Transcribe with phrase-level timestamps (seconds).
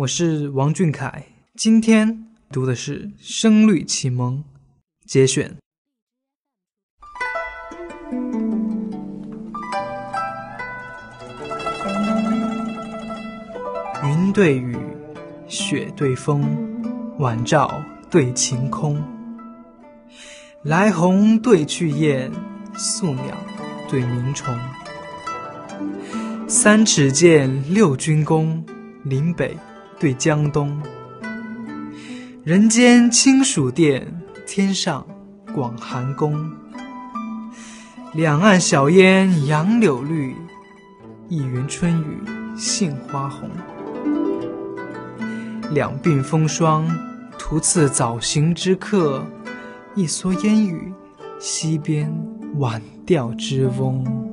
[0.00, 1.26] 我是王俊凯，
[1.56, 4.38] 今天读的是《声律启蒙》
[5.04, 5.58] 节选。
[14.02, 14.74] 云对雨，
[15.46, 16.48] 雪对风，
[17.18, 19.04] 晚照对晴空。
[20.62, 22.32] 来鸿对去雁，
[22.74, 23.36] 宿鸟
[23.86, 24.58] 对鸣虫。
[26.48, 28.64] 三尺剑，六钧弓，
[29.04, 29.54] 岭北
[30.00, 30.80] 对江东。
[32.42, 35.06] 人间清暑殿，天上
[35.54, 36.50] 广寒宫。
[38.14, 40.34] 两岸晓烟杨柳绿，
[41.28, 42.18] 一园春雨
[42.56, 43.50] 杏花红。
[45.70, 46.88] 两鬓风霜，
[47.38, 49.20] 徒次早行之客；
[49.94, 50.94] 一蓑烟雨，
[51.38, 52.10] 溪边
[52.56, 54.29] 晚钓之翁。